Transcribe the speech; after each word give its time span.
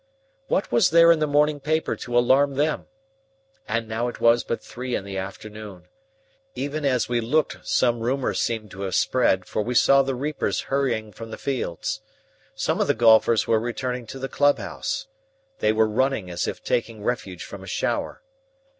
What 0.47 0.71
was 0.71 0.89
there 0.89 1.11
in 1.11 1.19
the 1.19 1.27
morning 1.27 1.59
paper 1.59 1.95
to 1.95 2.17
alarm 2.17 2.55
them? 2.55 2.87
And 3.67 3.87
now 3.87 4.07
it 4.07 4.19
was 4.19 4.43
but 4.43 4.59
three 4.63 4.95
in 4.95 5.03
the 5.03 5.19
afternoon. 5.19 5.89
Even 6.55 6.85
as 6.85 7.07
we 7.07 7.21
looked 7.21 7.59
some 7.61 7.99
rumour 7.99 8.33
seemed 8.33 8.71
to 8.71 8.81
have 8.81 8.95
spread, 8.95 9.45
for 9.45 9.61
we 9.61 9.75
saw 9.75 10.01
the 10.01 10.15
reapers 10.15 10.61
hurrying 10.61 11.11
from 11.11 11.29
the 11.29 11.37
fields. 11.37 12.01
Some 12.55 12.81
of 12.81 12.87
the 12.87 12.95
golfers 12.95 13.45
were 13.45 13.59
returning 13.59 14.07
to 14.07 14.17
the 14.17 14.27
club 14.27 14.57
house. 14.57 15.05
They 15.59 15.71
were 15.71 15.87
running 15.87 16.31
as 16.31 16.47
if 16.47 16.63
taking 16.63 17.03
refuge 17.03 17.43
from 17.43 17.63
a 17.63 17.67
shower. 17.67 18.23